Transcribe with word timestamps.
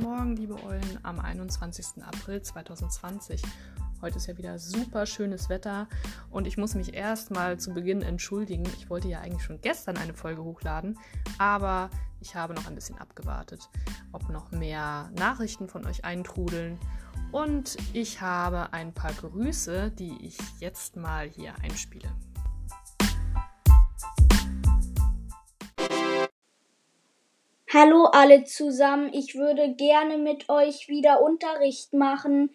Morgen, 0.00 0.34
liebe 0.34 0.56
Eulen, 0.64 0.98
am 1.02 1.20
21. 1.20 2.02
April 2.02 2.40
2020. 2.40 3.42
Heute 4.00 4.16
ist 4.16 4.28
ja 4.28 4.38
wieder 4.38 4.58
super 4.58 5.04
schönes 5.04 5.50
Wetter 5.50 5.88
und 6.30 6.46
ich 6.46 6.56
muss 6.56 6.74
mich 6.74 6.94
erstmal 6.94 7.60
zu 7.60 7.74
Beginn 7.74 8.00
entschuldigen. 8.00 8.64
Ich 8.78 8.88
wollte 8.88 9.08
ja 9.08 9.20
eigentlich 9.20 9.42
schon 9.42 9.60
gestern 9.60 9.98
eine 9.98 10.14
Folge 10.14 10.42
hochladen, 10.42 10.98
aber 11.36 11.90
ich 12.20 12.34
habe 12.34 12.54
noch 12.54 12.66
ein 12.66 12.74
bisschen 12.74 12.96
abgewartet, 12.96 13.68
ob 14.12 14.26
noch 14.30 14.50
mehr 14.52 15.10
Nachrichten 15.18 15.68
von 15.68 15.84
euch 15.86 16.02
eintrudeln. 16.02 16.78
Und 17.30 17.76
ich 17.92 18.22
habe 18.22 18.72
ein 18.72 18.94
paar 18.94 19.12
Grüße, 19.12 19.90
die 19.90 20.16
ich 20.24 20.38
jetzt 20.60 20.96
mal 20.96 21.28
hier 21.28 21.54
einspiele. 21.62 22.08
Hallo 27.72 28.06
alle 28.06 28.42
zusammen, 28.42 29.14
ich 29.14 29.36
würde 29.36 29.72
gerne 29.74 30.18
mit 30.18 30.48
euch 30.48 30.88
wieder 30.88 31.22
Unterricht 31.22 31.92
machen. 31.92 32.50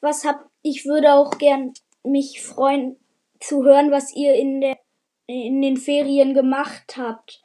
Was 0.00 0.24
habt 0.24 0.48
ich 0.62 0.86
würde 0.86 1.14
auch 1.14 1.38
gern 1.38 1.72
mich 2.04 2.40
freuen 2.40 2.96
zu 3.40 3.64
hören, 3.64 3.90
was 3.90 4.14
ihr 4.14 4.34
in 4.34 4.60
der 4.60 4.78
in 5.26 5.60
den 5.60 5.76
Ferien 5.76 6.34
gemacht 6.34 6.96
habt. 6.96 7.42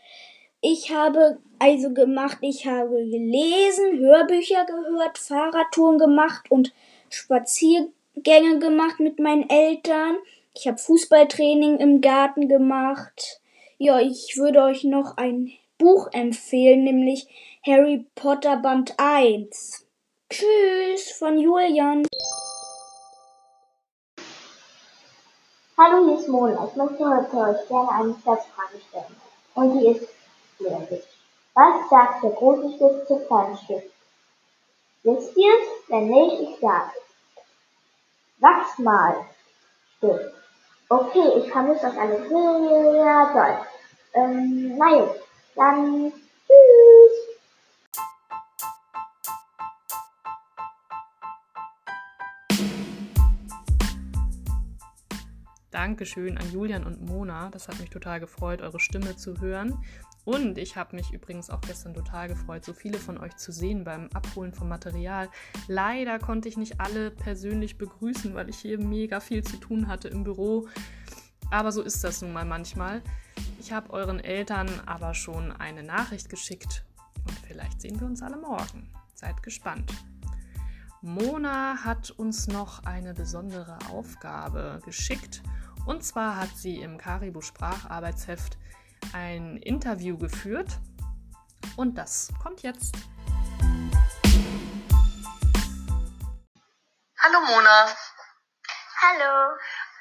Ich 0.61 0.91
habe 0.91 1.39
also 1.57 1.95
gemacht, 1.95 2.37
ich 2.41 2.67
habe 2.67 2.95
gelesen, 3.09 3.97
Hörbücher 3.97 4.65
gehört, 4.65 5.17
Fahrradtouren 5.17 5.97
gemacht 5.97 6.51
und 6.51 6.73
Spaziergänge 7.09 8.59
gemacht 8.59 8.99
mit 8.99 9.19
meinen 9.19 9.49
Eltern. 9.49 10.17
Ich 10.53 10.67
habe 10.67 10.77
Fußballtraining 10.77 11.77
im 11.77 12.01
Garten 12.01 12.47
gemacht. 12.47 13.41
Ja, 13.79 13.99
ich 13.99 14.37
würde 14.37 14.61
euch 14.61 14.83
noch 14.83 15.17
ein 15.17 15.53
Buch 15.77 16.07
empfehlen, 16.13 16.85
nämlich 16.85 17.27
Harry 17.65 18.05
Potter 18.15 18.57
Band 18.57 18.93
1. 18.97 19.85
Tschüss 20.29 21.11
von 21.11 21.37
Julian. 21.37 22.07
Hallo, 25.77 26.05
hier 26.05 26.19
ist 26.19 26.29
Mona. 26.29 26.65
Ich 26.69 26.75
möchte 26.77 27.09
heute 27.09 27.37
euch 27.37 27.67
gerne 27.67 27.91
eine 27.91 28.15
Scherzfrage 28.23 28.79
stellen. 28.87 29.15
Und 29.55 29.77
die 29.77 29.87
ist 29.87 30.07
folgende. 30.57 31.03
Was 31.53 31.89
sagt 31.89 32.23
der 32.23 32.31
große 32.31 32.75
Stift 32.75 33.07
zur 33.07 33.27
kleinen 33.27 33.57
Stift? 33.57 33.91
Wisst 35.03 35.35
ihr 35.35 35.53
es? 35.53 35.89
Wenn 35.89 36.07
nicht, 36.07 36.41
ich 36.41 36.59
sage 36.61 36.91
es. 36.95 38.41
Wachsmal. 38.41 39.25
Stift. 39.97 40.33
Okay, 40.87 41.39
ich 41.39 41.51
vermisse 41.51 41.87
euch 41.87 41.97
alle 41.99 42.27
sehr 42.29 43.33
doll. 43.33 43.65
Ähm, 44.13 44.77
na 44.77 44.99
gut. 44.99 45.24
Dann 45.55 46.11
tschüss. 46.11 47.25
Dankeschön 55.71 56.37
an 56.37 56.51
Julian 56.51 56.83
und 56.85 57.01
Mona. 57.01 57.49
Das 57.51 57.69
hat 57.69 57.79
mich 57.79 57.89
total 57.89 58.19
gefreut, 58.19 58.61
eure 58.61 58.81
Stimme 58.81 59.15
zu 59.15 59.39
hören. 59.39 59.81
Und 60.25 60.57
ich 60.57 60.75
habe 60.75 60.95
mich 60.95 61.13
übrigens 61.13 61.49
auch 61.49 61.61
gestern 61.61 61.93
total 61.93 62.27
gefreut, 62.27 62.65
so 62.65 62.73
viele 62.73 62.97
von 62.97 63.17
euch 63.17 63.37
zu 63.37 63.53
sehen 63.53 63.85
beim 63.85 64.09
Abholen 64.13 64.51
vom 64.51 64.67
Material. 64.67 65.29
Leider 65.67 66.19
konnte 66.19 66.49
ich 66.49 66.57
nicht 66.57 66.81
alle 66.81 67.11
persönlich 67.11 67.77
begrüßen, 67.77 68.33
weil 68.33 68.49
ich 68.49 68.57
hier 68.57 68.79
mega 68.79 69.21
viel 69.21 69.43
zu 69.43 69.57
tun 69.57 69.87
hatte 69.87 70.09
im 70.09 70.23
Büro. 70.25 70.67
Aber 71.51 71.71
so 71.71 71.81
ist 71.81 72.03
das 72.03 72.21
nun 72.21 72.33
mal 72.33 72.45
manchmal. 72.45 73.01
Ich 73.65 73.73
habe 73.73 73.89
euren 73.93 74.23
Eltern 74.23 74.83
aber 74.85 75.15
schon 75.15 75.51
eine 75.51 75.81
Nachricht 75.81 76.29
geschickt 76.29 76.85
und 77.27 77.35
vielleicht 77.47 77.81
sehen 77.81 77.99
wir 77.99 78.05
uns 78.05 78.21
alle 78.21 78.37
morgen. 78.37 78.93
Seid 79.15 79.41
gespannt. 79.41 79.91
Mona 81.01 81.83
hat 81.83 82.11
uns 82.11 82.45
noch 82.45 82.83
eine 82.83 83.15
besondere 83.15 83.79
Aufgabe 83.89 84.79
geschickt. 84.85 85.41
Und 85.87 86.03
zwar 86.03 86.37
hat 86.37 86.55
sie 86.55 86.79
im 86.79 86.99
Karibu 86.99 87.41
Spracharbeitsheft 87.41 88.59
ein 89.13 89.57
Interview 89.57 90.15
geführt. 90.15 90.77
Und 91.75 91.97
das 91.97 92.31
kommt 92.43 92.61
jetzt. 92.61 92.95
Hallo 97.17 97.39
Mona. 97.47 97.87
Hallo. 99.01 99.57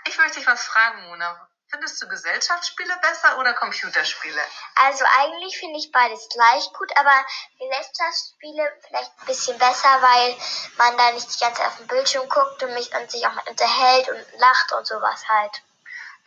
Ich 0.06 0.19
möchte 0.19 0.41
dich 0.41 0.47
was 0.47 0.66
fragen, 0.66 1.09
Mona. 1.09 1.49
Findest 1.75 2.01
du 2.01 2.07
Gesellschaftsspiele 2.07 2.97
besser 3.03 3.37
oder 3.37 3.53
Computerspiele? 3.55 4.41
Also 4.77 5.05
eigentlich 5.19 5.59
finde 5.59 5.77
ich 5.81 5.91
beides 5.91 6.29
gleich 6.29 6.73
gut, 6.73 6.89
aber 6.97 7.27
Gesellschaftsspiele 7.59 8.81
vielleicht 8.87 9.11
ein 9.19 9.27
bisschen 9.27 9.59
besser, 9.59 9.89
weil 10.01 10.37
man 10.77 10.97
da 10.97 11.11
nicht 11.11 11.34
die 11.34 11.41
ganze 11.41 11.61
Zeit 11.61 11.67
auf 11.67 11.79
den 11.79 11.89
Bildschirm 11.89 12.29
guckt 12.29 12.63
und, 12.63 12.75
mich, 12.75 12.95
und 12.95 13.11
sich 13.11 13.27
auch 13.27 13.33
mal 13.33 13.49
unterhält 13.49 14.09
und 14.09 14.25
lacht 14.39 14.73
und 14.73 14.87
sowas 14.87 15.29
halt. 15.29 15.63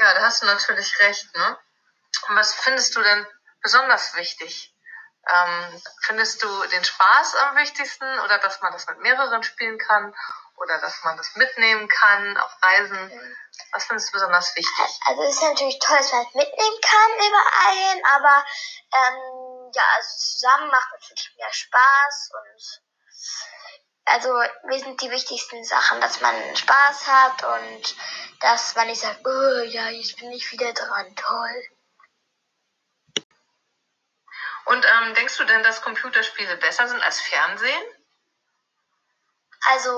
Ja, 0.01 0.15
da 0.15 0.21
hast 0.23 0.41
du 0.41 0.47
natürlich 0.47 0.99
recht, 0.99 1.33
ne? 1.33 1.57
Und 2.27 2.35
was 2.35 2.53
findest 2.53 2.93
du 2.97 3.01
denn 3.01 3.25
besonders 3.61 4.15
wichtig? 4.15 4.73
Ähm, 5.29 5.81
findest 6.01 6.43
du 6.43 6.63
den 6.67 6.83
Spaß 6.83 7.35
am 7.35 7.55
wichtigsten 7.55 8.19
oder 8.19 8.37
dass 8.39 8.59
man 8.59 8.73
das 8.73 8.85
mit 8.87 8.99
mehreren 8.99 9.43
spielen 9.43 9.77
kann 9.77 10.13
oder 10.57 10.77
dass 10.79 11.03
man 11.05 11.15
das 11.15 11.35
mitnehmen 11.37 11.87
kann 11.87 12.35
auf 12.37 12.51
Reisen? 12.61 13.11
Findest 13.87 14.09
du 14.09 14.13
besonders 14.13 14.55
wichtig? 14.55 14.99
Also 15.05 15.23
es 15.23 15.35
ist 15.35 15.43
natürlich 15.43 15.79
toll, 15.79 15.97
dass 15.97 16.11
man 16.11 16.25
es 16.25 16.33
mitnehmen 16.33 16.81
kann 16.81 17.11
überall 17.15 17.75
hin, 17.75 18.03
aber 18.11 18.45
ähm, 18.93 19.71
ja, 19.73 19.83
also 19.95 20.17
zusammen 20.17 20.69
macht 20.69 20.91
natürlich 20.91 21.33
mehr 21.37 21.53
Spaß 21.53 22.29
und 22.33 22.81
also 24.05 24.29
mir 24.63 24.79
sind 24.79 25.01
die 25.01 25.11
wichtigsten 25.11 25.63
Sachen, 25.63 25.99
dass 26.01 26.21
man 26.21 26.55
Spaß 26.55 27.07
hat 27.07 27.43
und 27.43 27.95
dass 28.41 28.75
man 28.75 28.87
nicht 28.87 29.01
sagt, 29.01 29.25
oh 29.25 29.61
ja, 29.63 29.89
jetzt 29.89 30.17
bin 30.17 30.31
ich 30.31 30.51
wieder 30.51 30.73
dran, 30.73 31.15
toll. 31.15 31.63
Und 34.65 34.85
ähm, 34.85 35.13
denkst 35.13 35.37
du 35.37 35.45
denn, 35.45 35.63
dass 35.63 35.81
Computerspiele 35.81 36.57
besser 36.57 36.87
sind 36.87 37.01
als 37.01 37.21
Fernsehen? 37.21 37.83
Also 39.61 39.91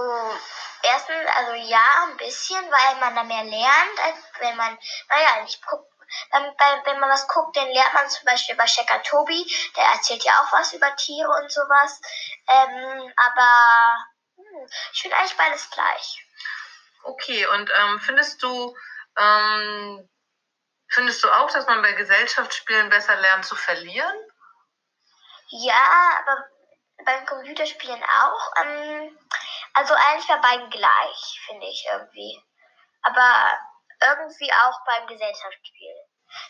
erstens, 0.84 1.28
also 1.36 1.54
ja, 1.54 2.08
ein 2.08 2.18
bisschen, 2.18 2.64
weil 2.72 2.96
man 3.00 3.16
da 3.16 3.24
mehr 3.24 3.44
lernt, 3.44 4.00
als 4.04 4.18
wenn 4.40 4.56
man, 4.56 4.78
naja, 5.10 5.42
nicht 5.44 5.66
guckt. 5.66 5.86
Wenn 6.32 7.00
man 7.00 7.10
was 7.12 7.28
guckt, 7.28 7.56
dann 7.56 7.70
lernt 7.70 7.94
man 7.94 8.10
zum 8.10 8.26
Beispiel 8.26 8.56
bei 8.56 8.66
Checker 8.66 9.04
Tobi, 9.04 9.46
der 9.76 9.84
erzählt 9.84 10.24
ja 10.24 10.42
auch 10.42 10.52
was 10.52 10.74
über 10.74 10.96
Tiere 10.96 11.30
und 11.30 11.52
sowas. 11.52 12.02
Ähm, 12.48 13.14
aber 13.16 14.06
hm, 14.36 14.70
ich 14.92 15.02
finde 15.02 15.18
eigentlich 15.18 15.38
beides 15.38 15.70
gleich. 15.70 16.26
Okay, 17.04 17.46
und 17.48 17.72
ähm, 17.78 18.00
findest 18.00 18.42
du, 18.42 18.76
ähm, 19.18 20.10
findest 20.88 21.24
du 21.24 21.30
auch, 21.32 21.52
dass 21.52 21.68
man 21.68 21.84
bei 21.84 21.94
Gesellschaftsspielen 21.94 22.90
besser 22.90 23.16
lernt 23.16 23.46
zu 23.46 23.56
verlieren? 23.56 24.16
Ja, 25.50 26.20
aber 26.20 26.46
beim 27.06 27.26
Computerspielen 27.26 28.04
auch. 28.04 28.52
Ähm, 28.62 29.18
also 29.74 29.94
eigentlich 29.94 30.28
bei 30.28 30.38
beiden 30.38 30.70
gleich, 30.70 31.42
finde 31.46 31.66
ich 31.68 31.86
irgendwie. 31.92 32.44
Aber 33.02 33.58
irgendwie 34.02 34.52
auch 34.54 34.86
beim 34.86 35.08
Gesellschaftsspiel. 35.08 35.96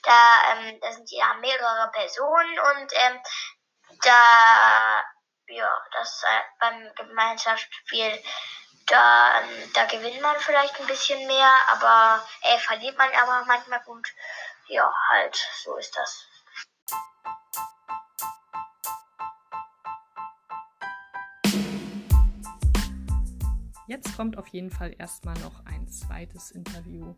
Da, 0.03 0.51
ähm, 0.51 0.79
da 0.81 0.91
sind 0.91 1.09
ja 1.11 1.33
mehrere 1.35 1.89
Personen 1.91 2.59
und 2.59 2.91
ähm, 2.93 3.21
da, 4.03 5.03
ja, 5.47 5.85
das 5.93 6.23
äh, 6.23 6.41
beim 6.59 6.93
Gemeinschaftsspiel, 6.95 8.23
da, 8.87 9.39
ähm, 9.39 9.71
da 9.73 9.85
gewinnt 9.85 10.21
man 10.21 10.37
vielleicht 10.39 10.79
ein 10.79 10.87
bisschen 10.87 11.25
mehr, 11.27 11.51
aber 11.67 12.25
äh, 12.41 12.57
verliert 12.57 12.97
man 12.97 13.13
aber 13.13 13.45
manchmal 13.45 13.81
gut. 13.81 14.07
Ja, 14.67 14.91
halt, 15.09 15.35
so 15.63 15.75
ist 15.77 15.95
das. 15.95 16.25
Jetzt 23.89 24.15
kommt 24.15 24.37
auf 24.37 24.47
jeden 24.49 24.69
Fall 24.69 24.93
erstmal 24.99 25.35
noch 25.39 25.65
ein 25.65 25.87
zweites 25.87 26.51
Interview 26.51 27.15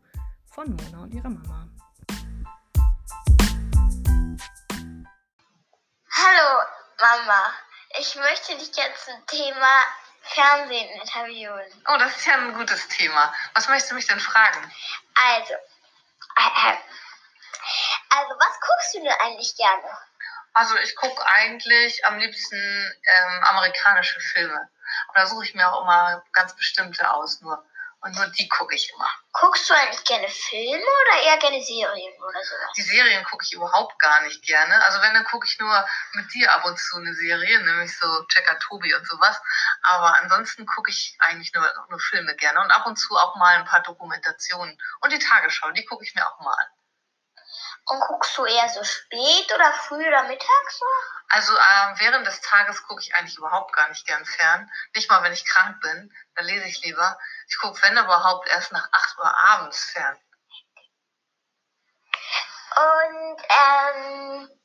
von 0.55 0.73
Mona 0.73 1.03
und 1.03 1.13
ihrer 1.13 1.29
Mama. 1.29 1.67
Hallo 6.15 6.63
Mama, 6.97 7.53
ich 7.99 8.15
möchte 8.15 8.57
dich 8.57 8.73
jetzt 8.73 9.03
zum 9.03 9.27
Thema 9.27 9.83
Fernsehen 10.21 10.89
interviewen. 11.01 11.83
Oh, 11.89 11.97
das 11.99 12.15
ist 12.15 12.25
ja 12.27 12.35
ein 12.35 12.53
gutes 12.53 12.87
Thema. 12.87 13.33
Was 13.53 13.67
möchtest 13.67 13.91
du 13.91 13.95
mich 13.95 14.07
denn 14.07 14.21
fragen? 14.21 14.71
Also, 15.13 15.53
äh, 15.53 16.69
äh, 16.71 16.77
also 18.11 18.31
was 18.39 18.59
guckst 18.61 18.93
du 18.93 18.99
denn 18.99 19.11
eigentlich 19.19 19.57
gerne? 19.57 19.97
Also 20.53 20.77
ich 20.77 20.95
gucke 20.95 21.21
eigentlich 21.25 22.05
am 22.05 22.17
liebsten 22.17 22.55
ähm, 22.55 23.43
amerikanische 23.43 24.21
Filme. 24.21 24.69
Und 25.11 25.17
da 25.17 25.27
suche 25.27 25.43
ich 25.43 25.53
mir 25.53 25.69
auch 25.69 25.81
immer 25.81 26.23
ganz 26.31 26.55
bestimmte 26.55 27.11
aus 27.11 27.41
nur. 27.41 27.61
Und 28.03 28.15
nur 28.15 28.25
die 28.27 28.47
gucke 28.47 28.73
ich 28.73 28.91
immer. 28.91 29.07
Guckst 29.33 29.69
du 29.69 29.75
eigentlich 29.75 30.03
gerne 30.05 30.27
Filme 30.27 30.83
oder 30.83 31.23
eher 31.23 31.37
gerne 31.37 31.61
Serien 31.61 32.13
oder 32.17 32.43
sowas? 32.43 32.73
Die 32.75 32.81
Serien 32.81 33.23
gucke 33.25 33.45
ich 33.45 33.53
überhaupt 33.53 33.99
gar 33.99 34.23
nicht 34.23 34.41
gerne. 34.43 34.73
Also 34.85 35.01
wenn, 35.01 35.13
dann 35.13 35.25
gucke 35.25 35.45
ich 35.45 35.59
nur 35.59 35.85
mit 36.13 36.33
dir 36.33 36.51
ab 36.51 36.65
und 36.65 36.79
zu 36.79 36.97
eine 36.97 37.13
Serie, 37.13 37.61
nämlich 37.61 37.95
so 37.95 38.25
Checker 38.27 38.57
Tobi 38.57 38.95
und 38.95 39.05
sowas. 39.05 39.39
Aber 39.83 40.17
ansonsten 40.19 40.65
gucke 40.65 40.89
ich 40.89 41.15
eigentlich 41.19 41.53
nur, 41.53 41.71
nur 41.89 41.99
Filme 41.99 42.35
gerne 42.37 42.61
und 42.61 42.71
ab 42.71 42.87
und 42.87 42.95
zu 42.95 43.15
auch 43.15 43.35
mal 43.35 43.57
ein 43.57 43.65
paar 43.65 43.83
Dokumentationen. 43.83 44.81
Und 45.01 45.11
die 45.11 45.19
Tagesschau, 45.19 45.69
die 45.71 45.85
gucke 45.85 46.03
ich 46.03 46.15
mir 46.15 46.25
auch 46.25 46.39
mal 46.39 46.53
an. 46.53 46.67
Und 47.87 47.99
guckst 48.01 48.37
du 48.37 48.45
eher 48.45 48.69
so 48.69 48.83
spät 48.83 49.51
oder 49.53 49.73
früh 49.73 50.07
oder 50.07 50.23
mittags 50.23 50.79
so? 50.79 50.85
Also 51.29 51.55
äh, 51.55 51.99
während 51.99 52.27
des 52.27 52.41
Tages 52.41 52.83
gucke 52.83 53.01
ich 53.01 53.15
eigentlich 53.15 53.37
überhaupt 53.37 53.73
gar 53.75 53.89
nicht 53.89 54.05
gern 54.05 54.25
fern. 54.25 54.69
Nicht 54.95 55.09
mal, 55.09 55.23
wenn 55.23 55.33
ich 55.33 55.45
krank 55.45 55.81
bin. 55.81 56.13
Da 56.35 56.43
lese 56.43 56.65
ich 56.65 56.83
lieber. 56.83 57.17
Ich 57.47 57.57
gucke, 57.57 57.81
wenn 57.81 57.97
überhaupt, 57.97 58.47
erst 58.49 58.71
nach 58.71 58.87
8 58.91 59.17
Uhr 59.17 59.35
abends 59.49 59.83
fern. 59.91 60.17
Und 62.75 63.41
ähm, 63.49 64.60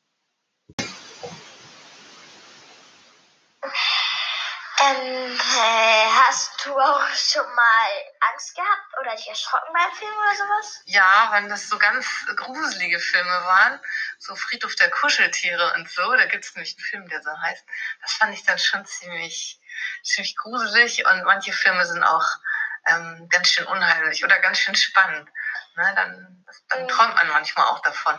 ähm, 4.83 5.39
äh, 5.39 6.07
hast 6.27 6.65
du 6.65 6.79
auch 6.79 7.09
schon 7.15 7.47
mal 7.55 7.89
Angst 8.33 8.55
gehabt 8.55 8.99
oder 9.01 9.15
dich 9.17 9.29
erschrocken 9.29 9.73
beim 9.73 9.93
Film 9.93 10.13
oder 10.13 10.37
sowas? 10.37 10.83
Ja, 10.87 11.29
wenn 11.33 11.49
das 11.49 11.69
so 11.69 11.79
ganz 11.79 12.07
gruselige 12.37 12.99
Filme 12.99 13.45
waren, 13.45 13.81
so 14.19 14.35
Friedhof 14.37 14.75
der 14.77 14.91
Kuscheltiere 14.91 15.73
und 15.75 15.89
so, 15.91 16.13
da 16.15 16.27
gibt 16.27 16.45
es 16.45 16.55
nämlich 16.55 16.77
einen 16.77 16.85
Film, 16.85 17.09
der 17.09 17.23
so 17.23 17.31
heißt. 17.43 17.65
Das 18.03 18.13
fand 18.15 18.35
ich 18.35 18.45
dann 18.45 18.59
schon 18.59 18.85
ziemlich, 18.85 19.61
ziemlich 20.03 20.37
gruselig 20.37 21.07
und 21.07 21.25
manche 21.25 21.53
Filme 21.53 21.85
sind 21.87 22.05
auch 22.05 22.27
ähm, 22.89 23.29
ganz 23.31 23.49
schön 23.49 23.67
unheimlich 23.67 24.25
oder 24.25 24.39
ganz 24.41 24.59
schön 24.59 24.75
spannend. 24.77 25.29
Ne, 25.77 25.93
dann, 25.95 26.45
dann 26.69 26.83
Mhm. 26.83 26.89
träumt 26.89 27.15
man 27.15 27.29
manchmal 27.29 27.67
auch 27.67 27.81
davon. 27.81 28.19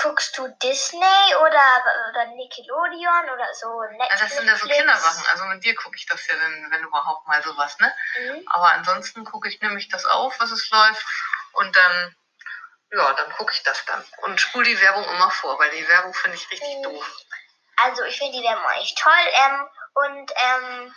Guckst 0.00 0.38
du 0.38 0.46
Disney 0.62 1.34
oder, 1.40 1.84
oder 2.10 2.26
Nickelodeon 2.36 3.30
oder 3.30 3.52
so 3.54 3.80
Netflix? 3.82 4.12
Also 4.12 4.24
das 4.24 4.36
sind 4.36 4.46
ja 4.46 4.56
so 4.56 4.68
Kindersachen. 4.68 5.26
Also 5.32 5.44
mit 5.46 5.64
dir 5.64 5.74
gucke 5.74 5.96
ich 5.96 6.06
das 6.06 6.24
ja 6.28 6.36
dann, 6.36 6.70
wenn 6.70 6.82
überhaupt 6.84 7.26
mal 7.26 7.42
sowas, 7.42 7.76
ne? 7.80 7.92
Mhm. 8.18 8.42
Aber 8.46 8.72
ansonsten 8.74 9.24
gucke 9.24 9.48
ich 9.48 9.60
nämlich 9.60 9.88
das 9.88 10.06
auf, 10.06 10.38
was 10.38 10.52
es 10.52 10.70
läuft. 10.70 11.04
Und 11.52 11.76
dann, 11.76 12.16
ja, 12.92 13.12
dann 13.12 13.32
gucke 13.32 13.52
ich 13.52 13.62
das 13.64 13.84
dann. 13.86 14.04
Und 14.18 14.40
spule 14.40 14.66
die 14.66 14.80
Werbung 14.80 15.04
immer 15.08 15.30
vor, 15.32 15.58
weil 15.58 15.70
die 15.70 15.88
Werbung 15.88 16.14
finde 16.14 16.36
ich 16.36 16.48
richtig 16.50 16.76
Mhm. 16.78 16.82
doof. 16.84 17.16
Also 17.82 18.04
ich 18.04 18.18
finde 18.18 18.38
die 18.38 18.44
Werbung 18.44 18.64
eigentlich 18.66 18.94
toll. 18.94 19.12
Ähm, 19.34 19.68
und 19.94 20.32
ähm, 20.36 20.94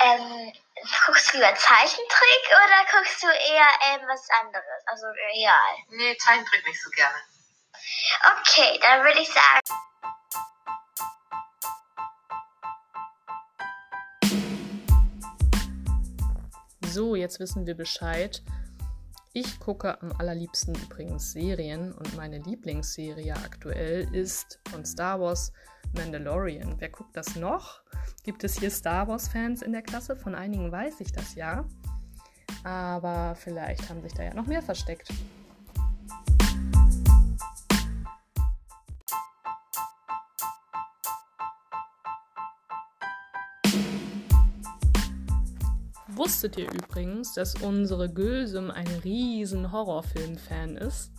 ähm, 0.00 0.52
guckst 1.06 1.32
du 1.32 1.38
lieber 1.38 1.54
Zeichentrick 1.56 2.46
oder 2.50 2.86
guckst 2.92 3.20
du 3.20 3.26
eher 3.26 3.68
ähm, 3.86 4.02
was 4.06 4.28
anderes? 4.42 4.86
Also 4.86 5.06
real. 5.06 5.76
Nee, 5.88 6.16
Zeichentrick 6.18 6.64
nicht 6.64 6.80
so 6.80 6.90
gerne. 6.90 7.16
Okay, 8.40 8.78
dann 8.80 9.02
würde 9.04 9.20
ich 9.20 9.28
sagen. 9.28 9.60
So, 16.86 17.14
jetzt 17.14 17.38
wissen 17.38 17.66
wir 17.66 17.76
Bescheid. 17.76 18.42
Ich 19.32 19.60
gucke 19.60 20.00
am 20.02 20.10
allerliebsten 20.18 20.74
übrigens 20.74 21.32
Serien 21.32 21.92
und 21.92 22.16
meine 22.16 22.38
Lieblingsserie 22.38 23.34
aktuell 23.34 24.12
ist 24.14 24.58
von 24.70 24.84
Star 24.84 25.20
Wars 25.20 25.52
Mandalorian. 25.92 26.74
Wer 26.80 26.88
guckt 26.88 27.16
das 27.16 27.36
noch? 27.36 27.82
Gibt 28.24 28.42
es 28.42 28.58
hier 28.58 28.70
Star 28.70 29.06
Wars-Fans 29.06 29.62
in 29.62 29.72
der 29.72 29.82
Klasse? 29.82 30.16
Von 30.16 30.34
einigen 30.34 30.72
weiß 30.72 31.00
ich 31.00 31.12
das 31.12 31.34
ja. 31.34 31.64
Aber 32.64 33.36
vielleicht 33.36 33.88
haben 33.88 34.02
sich 34.02 34.14
da 34.14 34.24
ja 34.24 34.34
noch 34.34 34.46
mehr 34.46 34.62
versteckt. 34.62 35.08
Wusstet 46.18 46.58
ihr 46.58 46.68
übrigens, 46.72 47.34
dass 47.34 47.54
unsere 47.54 48.12
Gülsum 48.12 48.72
ein 48.72 48.88
riesen 49.04 49.70
Horrorfilm-Fan 49.70 50.76
ist? 50.76 51.12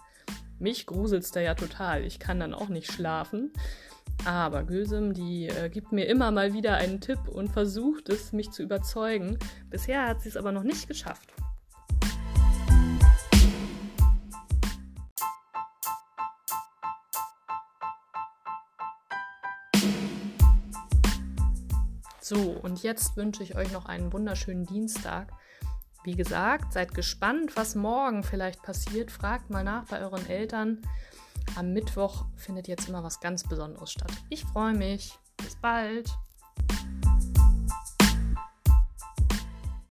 Mich 0.59 0.85
gruselt's 0.85 1.31
da 1.31 1.39
ja 1.39 1.55
total. 1.55 2.03
Ich 2.03 2.19
kann 2.19 2.41
dann 2.41 2.53
auch 2.53 2.67
nicht 2.67 2.91
schlafen. 2.91 3.53
Aber 4.25 4.63
Gülsum, 4.63 5.13
die 5.13 5.47
äh, 5.47 5.69
gibt 5.69 5.93
mir 5.93 6.03
immer 6.07 6.31
mal 6.31 6.51
wieder 6.51 6.75
einen 6.75 6.99
Tipp 6.99 7.29
und 7.29 7.47
versucht 7.47 8.09
es, 8.09 8.33
mich 8.33 8.51
zu 8.51 8.61
überzeugen. 8.61 9.39
Bisher 9.69 10.05
hat 10.05 10.21
sie 10.21 10.27
es 10.27 10.35
aber 10.35 10.51
noch 10.51 10.63
nicht 10.63 10.89
geschafft. 10.89 11.31
So, 22.29 22.51
und 22.61 22.83
jetzt 22.83 23.17
wünsche 23.17 23.41
ich 23.41 23.55
euch 23.55 23.71
noch 23.71 23.87
einen 23.87 24.13
wunderschönen 24.13 24.63
Dienstag. 24.63 25.33
Wie 26.03 26.15
gesagt, 26.15 26.73
seid 26.73 26.93
gespannt, 26.93 27.55
was 27.55 27.73
morgen 27.73 28.21
vielleicht 28.21 28.61
passiert. 28.61 29.09
Fragt 29.09 29.49
mal 29.49 29.63
nach 29.63 29.85
bei 29.85 29.99
euren 29.99 30.27
Eltern. 30.27 30.79
Am 31.55 31.73
Mittwoch 31.73 32.25
findet 32.35 32.67
jetzt 32.67 32.87
immer 32.87 33.03
was 33.03 33.19
ganz 33.19 33.43
Besonderes 33.43 33.91
statt. 33.91 34.11
Ich 34.29 34.45
freue 34.45 34.75
mich. 34.75 35.17
Bis 35.37 35.55
bald. 35.55 36.07